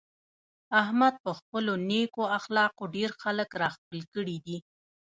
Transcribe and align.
احمد 0.81 1.13
په 1.23 1.31
خپلو 1.39 1.73
نېکو 1.89 2.23
اخلاقو 2.37 2.83
ډېر 2.95 3.09
خلک 3.21 3.49
را 3.61 3.69
خپل 3.75 3.99
کړي 4.13 4.37
دي. 4.45 4.57